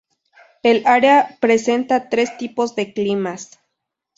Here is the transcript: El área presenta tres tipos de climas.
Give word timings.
El 0.63 0.87
área 0.87 1.37
presenta 1.39 2.09
tres 2.09 2.35
tipos 2.39 2.73
de 2.75 2.91
climas. 2.91 3.59